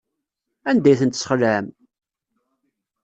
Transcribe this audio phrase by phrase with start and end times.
[0.69, 1.65] Anda ay tent-tesxelɛem?